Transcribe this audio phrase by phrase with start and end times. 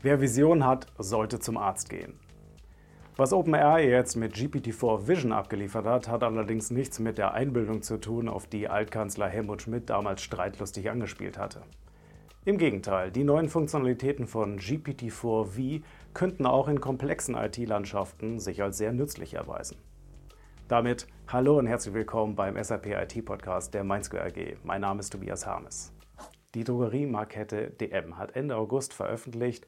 [0.00, 2.20] Wer Vision hat, sollte zum Arzt gehen.
[3.16, 7.98] Was OpenAI jetzt mit GPT-4 Vision abgeliefert hat, hat allerdings nichts mit der Einbildung zu
[7.98, 11.62] tun, auf die Altkanzler Helmut Schmidt damals streitlustig angespielt hatte.
[12.44, 15.82] Im Gegenteil, die neuen Funktionalitäten von GPT-4V
[16.14, 19.78] könnten auch in komplexen IT-Landschaften sich als sehr nützlich erweisen.
[20.68, 24.58] Damit hallo und herzlich willkommen beim SAP IT Podcast der MindSquare AG.
[24.62, 25.92] Mein Name ist Tobias Harmes.
[26.54, 29.66] Die Drogeriemarkette DM hat Ende August veröffentlicht,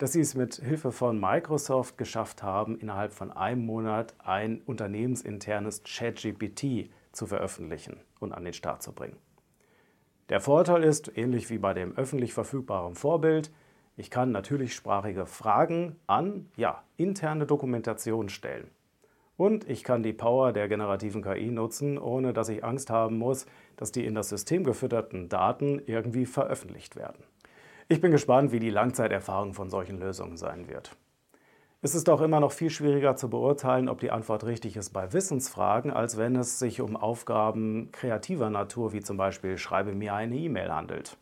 [0.00, 5.82] dass sie es mit Hilfe von Microsoft geschafft haben, innerhalb von einem Monat ein unternehmensinternes
[5.84, 9.18] ChatGPT zu veröffentlichen und an den Start zu bringen.
[10.30, 13.52] Der Vorteil ist, ähnlich wie bei dem öffentlich verfügbaren Vorbild,
[13.98, 18.70] ich kann natürlich sprachige Fragen an ja, interne Dokumentation stellen.
[19.36, 23.44] Und ich kann die Power der generativen KI nutzen, ohne dass ich Angst haben muss,
[23.76, 27.22] dass die in das System gefütterten Daten irgendwie veröffentlicht werden.
[27.92, 30.96] Ich bin gespannt, wie die Langzeiterfahrung von solchen Lösungen sein wird.
[31.82, 35.12] Es ist auch immer noch viel schwieriger zu beurteilen, ob die Antwort richtig ist bei
[35.12, 40.36] Wissensfragen, als wenn es sich um Aufgaben kreativer Natur wie zum Beispiel Schreibe mir eine
[40.36, 41.16] E-Mail handelt.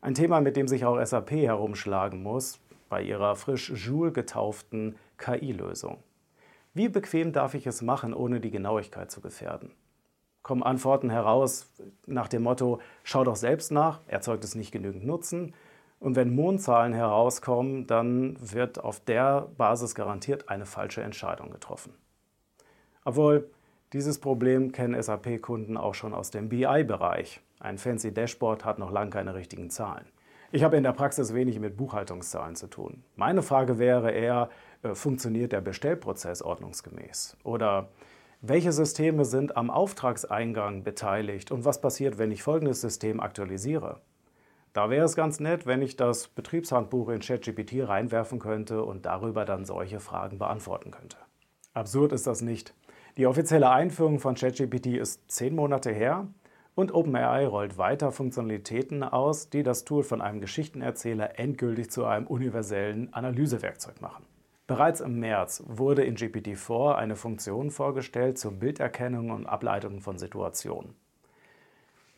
[0.00, 6.02] Ein Thema, mit dem sich auch SAP herumschlagen muss, bei ihrer frisch Joule getauften KI-Lösung.
[6.74, 9.70] Wie bequem darf ich es machen, ohne die Genauigkeit zu gefährden?
[10.42, 11.70] Kommen Antworten heraus
[12.06, 15.54] nach dem Motto, schau doch selbst nach, erzeugt es nicht genügend Nutzen?
[16.00, 21.92] Und wenn Mondzahlen herauskommen, dann wird auf der Basis garantiert eine falsche Entscheidung getroffen.
[23.04, 23.50] Obwohl,
[23.92, 27.40] dieses Problem kennen SAP-Kunden auch schon aus dem BI-Bereich.
[27.58, 30.04] Ein fancy Dashboard hat noch lange keine richtigen Zahlen.
[30.52, 33.02] Ich habe in der Praxis wenig mit Buchhaltungszahlen zu tun.
[33.16, 34.48] Meine Frage wäre eher,
[34.82, 37.36] äh, funktioniert der Bestellprozess ordnungsgemäß?
[37.44, 37.88] Oder
[38.40, 44.00] welche Systeme sind am Auftragseingang beteiligt und was passiert, wenn ich folgendes System aktualisiere?
[44.78, 49.44] Da wäre es ganz nett, wenn ich das Betriebshandbuch in ChatGPT reinwerfen könnte und darüber
[49.44, 51.16] dann solche Fragen beantworten könnte.
[51.74, 52.74] Absurd ist das nicht.
[53.16, 56.28] Die offizielle Einführung von ChatGPT ist zehn Monate her
[56.76, 62.28] und OpenAI rollt weiter Funktionalitäten aus, die das Tool von einem Geschichtenerzähler endgültig zu einem
[62.28, 64.26] universellen Analysewerkzeug machen.
[64.68, 70.94] Bereits im März wurde in GPT-4 eine Funktion vorgestellt zur Bilderkennung und Ableitung von Situationen.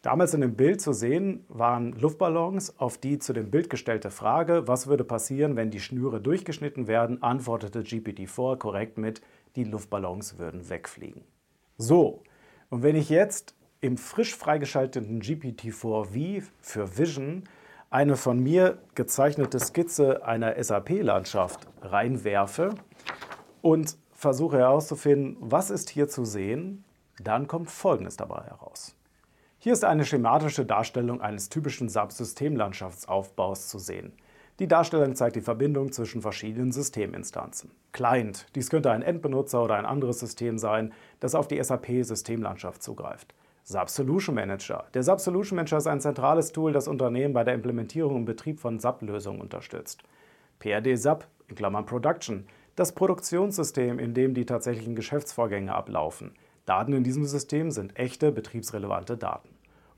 [0.03, 4.67] Damals in dem Bild zu sehen waren Luftballons, auf die zu dem Bild gestellte Frage,
[4.67, 9.21] was würde passieren, wenn die Schnüre durchgeschnitten werden, antwortete GPT-4 korrekt mit,
[9.57, 11.23] die Luftballons würden wegfliegen.
[11.77, 12.23] So,
[12.71, 17.45] und wenn ich jetzt im frisch freigeschalteten GPT-4V für Vision
[17.91, 22.75] eine von mir gezeichnete Skizze einer SAP-Landschaft reinwerfe
[23.61, 26.85] und versuche herauszufinden, was ist hier zu sehen,
[27.23, 28.97] dann kommt Folgendes dabei heraus.
[29.63, 34.15] Hier ist eine schematische Darstellung eines typischen SAP-Systemlandschaftsaufbaus zu sehen.
[34.59, 37.71] Die Darstellung zeigt die Verbindung zwischen verschiedenen Systeminstanzen.
[37.93, 43.35] Client, dies könnte ein Endbenutzer oder ein anderes System sein, das auf die SAP-Systemlandschaft zugreift.
[43.65, 44.87] SAP Solution Manager.
[44.95, 48.61] Der SAP Solution Manager ist ein zentrales Tool, das Unternehmen bei der Implementierung und Betrieb
[48.61, 50.05] von SAP-Lösungen unterstützt.
[50.59, 52.47] PRD SAP, in Klammern Production,
[52.77, 56.33] das Produktionssystem, in dem die tatsächlichen Geschäftsvorgänge ablaufen.
[56.71, 59.49] Daten in diesem System sind echte betriebsrelevante Daten.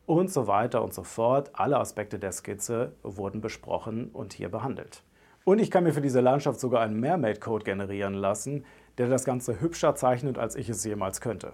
[0.07, 1.51] Und so weiter und so fort.
[1.53, 5.03] Alle Aspekte der Skizze wurden besprochen und hier behandelt.
[5.45, 8.65] Und ich kann mir für diese Landschaft sogar einen Mermaid-Code generieren lassen,
[8.97, 11.53] der das Ganze hübscher zeichnet, als ich es jemals könnte.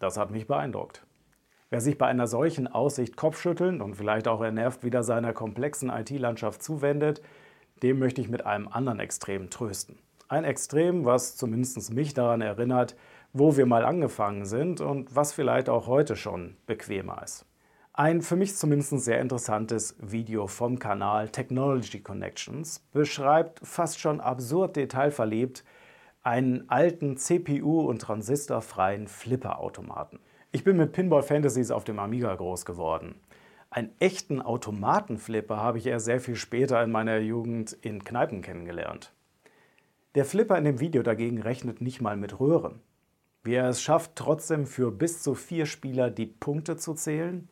[0.00, 1.06] Das hat mich beeindruckt.
[1.68, 6.60] Wer sich bei einer solchen Aussicht kopfschüttelnd und vielleicht auch ernervt wieder seiner komplexen IT-Landschaft
[6.60, 7.22] zuwendet,
[7.84, 10.00] dem möchte ich mit einem anderen Extrem trösten.
[10.30, 12.94] Ein Extrem, was zumindest mich daran erinnert,
[13.32, 17.46] wo wir mal angefangen sind und was vielleicht auch heute schon bequemer ist.
[17.94, 24.76] Ein für mich zumindest sehr interessantes Video vom Kanal Technology Connections beschreibt fast schon absurd
[24.76, 25.64] detailverliebt
[26.22, 30.20] einen alten CPU- und transistorfreien Flipperautomaten.
[30.52, 33.16] Ich bin mit Pinball Fantasies auf dem Amiga groß geworden.
[33.68, 39.12] Einen echten Automatenflipper habe ich erst sehr viel später in meiner Jugend in Kneipen kennengelernt.
[40.16, 42.80] Der Flipper in dem Video dagegen rechnet nicht mal mit Röhren.
[43.44, 47.48] Wie er es schafft, trotzdem für bis zu vier Spieler die Punkte zu zählen,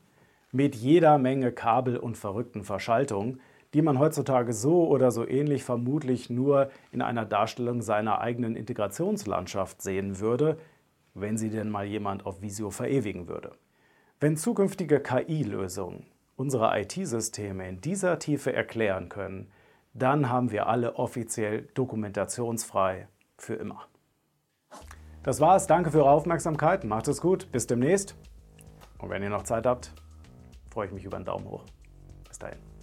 [0.50, 3.40] mit jeder Menge Kabel und verrückten Verschaltungen,
[3.75, 9.81] die man heutzutage so oder so ähnlich vermutlich nur in einer Darstellung seiner eigenen Integrationslandschaft
[9.81, 10.58] sehen würde,
[11.14, 13.52] wenn sie denn mal jemand auf Visio verewigen würde.
[14.19, 19.49] Wenn zukünftige KI-Lösungen unsere IT-Systeme in dieser Tiefe erklären können,
[20.03, 23.85] dann haben wir alle offiziell dokumentationsfrei für immer.
[25.23, 25.67] Das war's.
[25.67, 26.85] Danke für eure Aufmerksamkeit.
[26.85, 27.50] Macht es gut.
[27.53, 28.17] Bis demnächst.
[28.99, 29.93] Und wenn ihr noch Zeit habt,
[30.71, 31.65] freue ich mich über einen Daumen hoch.
[32.27, 32.77] Bis dahin.